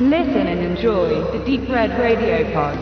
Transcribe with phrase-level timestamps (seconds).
[0.00, 2.76] Listen and enjoy the Deep Red Radio Pod.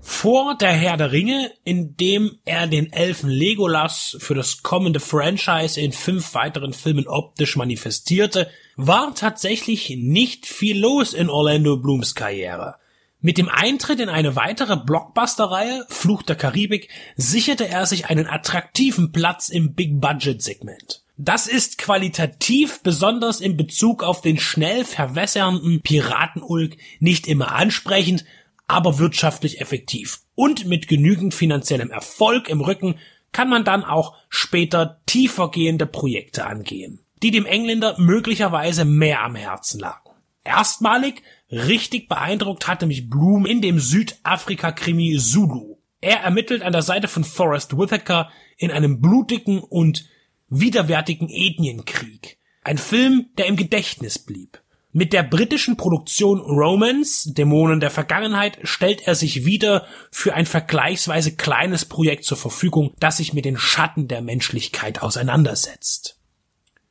[0.00, 5.80] Vor der Herr der Ringe, in dem er den Elfen Legolas für das kommende Franchise
[5.80, 12.74] in fünf weiteren Filmen optisch manifestierte, war tatsächlich nicht viel los in Orlando Blooms Karriere.
[13.22, 19.12] Mit dem Eintritt in eine weitere Blockbuster-Reihe, Fluch der Karibik, sicherte er sich einen attraktiven
[19.12, 21.02] Platz im Big-Budget-Segment.
[21.18, 28.24] Das ist qualitativ, besonders in Bezug auf den schnell verwässernden Piratenulk, nicht immer ansprechend,
[28.66, 30.20] aber wirtschaftlich effektiv.
[30.34, 32.94] Und mit genügend finanziellem Erfolg im Rücken
[33.32, 39.78] kann man dann auch später tiefergehende Projekte angehen, die dem Engländer möglicherweise mehr am Herzen
[39.78, 40.09] lagen.
[40.50, 45.76] Erstmalig richtig beeindruckt hatte mich Bloom in dem Südafrika-Krimi Zulu.
[46.00, 50.08] Er ermittelt an der Seite von Forrest Whitaker in einem blutigen und
[50.48, 52.38] widerwärtigen Ethnienkrieg.
[52.62, 54.60] Ein Film, der im Gedächtnis blieb.
[54.92, 61.36] Mit der britischen Produktion Romance, Dämonen der Vergangenheit, stellt er sich wieder für ein vergleichsweise
[61.36, 66.18] kleines Projekt zur Verfügung, das sich mit den Schatten der Menschlichkeit auseinandersetzt.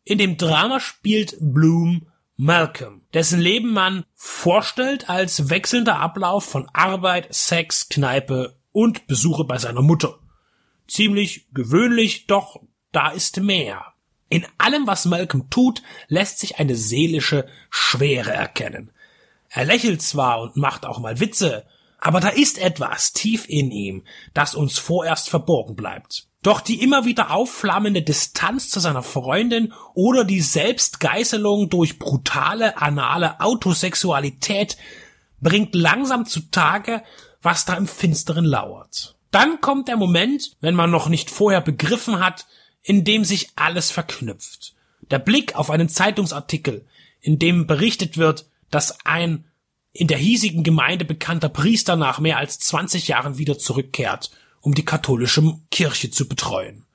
[0.05, 2.07] In dem Drama spielt Bloom
[2.41, 9.57] Malcolm, dessen Leben man vorstellt als wechselnder Ablauf von Arbeit, Sex, Kneipe und Besuche bei
[9.57, 10.19] seiner Mutter.
[10.87, 12.61] Ziemlich gewöhnlich, doch
[12.93, 13.87] da ist mehr.
[14.29, 18.93] In allem, was Malcolm tut, lässt sich eine seelische Schwere erkennen.
[19.49, 21.65] Er lächelt zwar und macht auch mal Witze,
[21.99, 26.28] aber da ist etwas tief in ihm, das uns vorerst verborgen bleibt.
[26.41, 33.41] Doch die immer wieder aufflammende Distanz zu seiner Freundin oder die Selbstgeißelung durch brutale anale
[33.41, 34.77] Autosexualität
[35.41, 37.03] bringt langsam zutage,
[37.41, 39.15] was da im Finsteren lauert.
[39.31, 42.47] Dann kommt der Moment, wenn man noch nicht vorher begriffen hat,
[42.81, 44.73] in dem sich alles verknüpft.
[45.11, 46.85] Der Blick auf einen Zeitungsartikel,
[47.19, 49.45] in dem berichtet wird, dass ein
[49.91, 54.31] in der hiesigen Gemeinde bekannter Priester nach mehr als 20 Jahren wieder zurückkehrt,
[54.61, 56.85] um die katholische Kirche zu betreuen.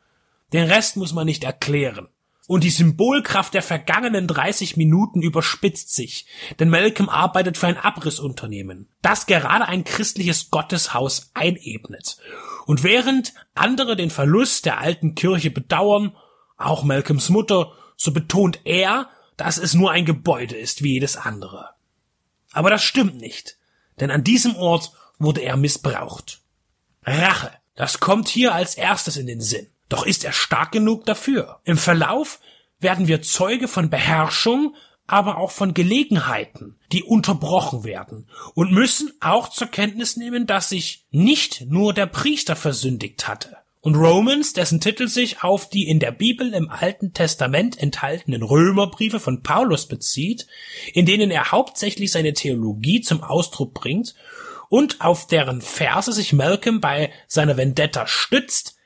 [0.52, 2.08] Den Rest muss man nicht erklären.
[2.46, 6.26] Und die Symbolkraft der vergangenen 30 Minuten überspitzt sich,
[6.58, 12.18] denn Malcolm arbeitet für ein Abrissunternehmen, das gerade ein christliches Gotteshaus einebnet.
[12.66, 16.14] Und während andere den Verlust der alten Kirche bedauern,
[16.58, 19.08] auch Malcolms Mutter, so betont er,
[19.38, 21.70] dass es nur ein Gebäude ist wie jedes andere.
[22.52, 23.56] Aber das stimmt nicht,
[24.00, 26.42] denn an diesem Ort wurde er missbraucht.
[27.04, 29.66] Rache, das kommt hier als erstes in den Sinn.
[29.88, 31.60] Doch ist er stark genug dafür?
[31.64, 32.40] Im Verlauf
[32.78, 34.74] werden wir Zeuge von Beherrschung,
[35.06, 41.04] aber auch von Gelegenheiten, die unterbrochen werden und müssen auch zur Kenntnis nehmen, dass sich
[41.10, 43.58] nicht nur der Priester versündigt hatte.
[43.82, 49.20] Und Romans, dessen Titel sich auf die in der Bibel im Alten Testament enthaltenen Römerbriefe
[49.20, 50.46] von Paulus bezieht,
[50.94, 54.14] in denen er hauptsächlich seine Theologie zum Ausdruck bringt
[54.68, 58.76] und auf deren Verse sich Malcolm bei seiner Vendetta stützt,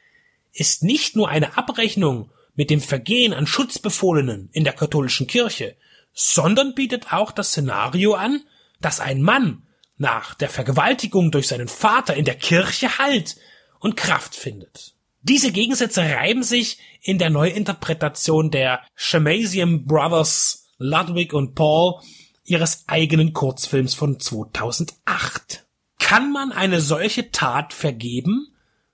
[0.52, 5.76] ist nicht nur eine Abrechnung mit dem Vergehen an Schutzbefohlenen in der katholischen Kirche,
[6.12, 8.42] sondern bietet auch das Szenario an,
[8.80, 9.62] dass ein Mann
[9.96, 13.36] nach der Vergewaltigung durch seinen Vater in der Kirche Halt
[13.78, 14.94] und Kraft findet.
[15.22, 22.00] Diese Gegensätze reiben sich in der Neuinterpretation der Shamasian Brothers Ludwig und Paul
[22.44, 25.66] ihres eigenen Kurzfilms von 2008.
[26.08, 28.48] Kann man eine solche Tat vergeben?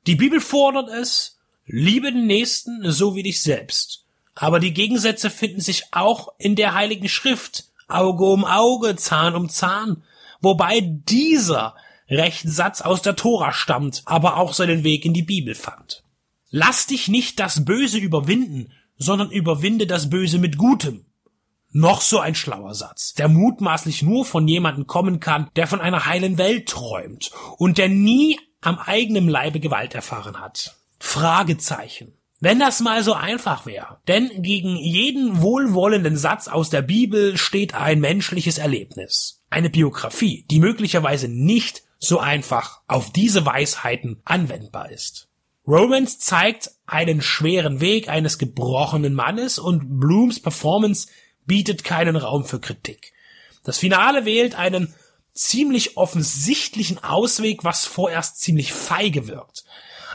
[0.08, 4.04] Die Bibel fordert es, liebe den Nächsten so wie dich selbst.
[4.34, 7.66] Aber die Gegensätze finden sich auch in der Heiligen Schrift.
[7.86, 10.02] Auge um Auge, Zahn um Zahn.
[10.40, 11.76] Wobei dieser
[12.08, 16.02] Rechtssatz aus der Tora stammt, aber auch seinen Weg in die Bibel fand.
[16.50, 21.06] Lass dich nicht das Böse überwinden, sondern überwinde das Böse mit Gutem.
[21.76, 26.06] Noch so ein schlauer Satz, der mutmaßlich nur von jemandem kommen kann, der von einer
[26.06, 30.76] heilen Welt träumt und der nie am eigenen Leibe Gewalt erfahren hat.
[31.00, 32.12] Fragezeichen.
[32.38, 33.98] Wenn das mal so einfach wäre.
[34.06, 39.42] Denn gegen jeden wohlwollenden Satz aus der Bibel steht ein menschliches Erlebnis.
[39.50, 45.26] Eine Biografie, die möglicherweise nicht so einfach auf diese Weisheiten anwendbar ist.
[45.66, 51.08] Romance zeigt einen schweren Weg eines gebrochenen Mannes und Blooms Performance
[51.46, 53.12] bietet keinen Raum für Kritik.
[53.64, 54.94] Das Finale wählt einen
[55.32, 59.64] ziemlich offensichtlichen Ausweg, was vorerst ziemlich feige wirkt.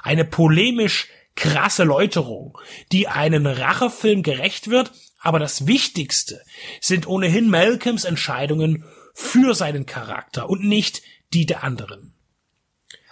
[0.03, 2.57] Eine polemisch krasse Läuterung,
[2.91, 6.41] die einen Rachefilm gerecht wird, aber das Wichtigste
[6.81, 11.01] sind ohnehin Malcolms Entscheidungen für seinen Charakter und nicht
[11.33, 12.13] die der anderen.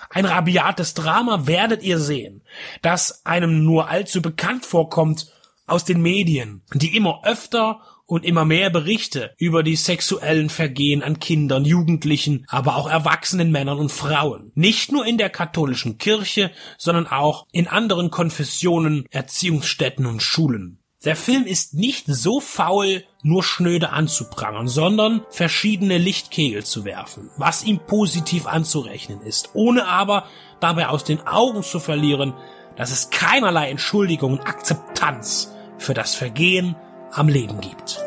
[0.09, 2.43] Ein rabiates Drama werdet ihr sehen,
[2.81, 5.33] das einem nur allzu bekannt vorkommt
[5.65, 11.19] aus den Medien, die immer öfter und immer mehr Berichte über die sexuellen Vergehen an
[11.19, 14.51] Kindern, Jugendlichen, aber auch erwachsenen Männern und Frauen.
[14.55, 20.79] Nicht nur in der katholischen Kirche, sondern auch in anderen Konfessionen, Erziehungsstätten und Schulen.
[21.05, 27.63] Der Film ist nicht so faul, nur schnöde anzuprangern, sondern verschiedene Lichtkegel zu werfen, was
[27.63, 30.25] ihm positiv anzurechnen ist, ohne aber
[30.59, 32.33] dabei aus den Augen zu verlieren,
[32.77, 36.75] dass es keinerlei Entschuldigung und Akzeptanz für das Vergehen
[37.17, 38.06] am Leben gibt.